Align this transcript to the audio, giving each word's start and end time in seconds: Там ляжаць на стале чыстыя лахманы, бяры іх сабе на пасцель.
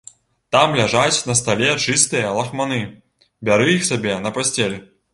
Там 0.55 0.71
ляжаць 0.79 1.25
на 1.33 1.35
стале 1.41 1.69
чыстыя 1.85 2.33
лахманы, 2.39 2.83
бяры 3.51 3.73
іх 3.79 3.89
сабе 3.93 4.21
на 4.29 4.37
пасцель. 4.41 4.81